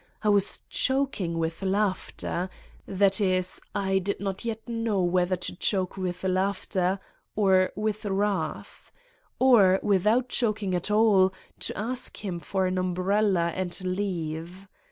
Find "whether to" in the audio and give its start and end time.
5.13-5.55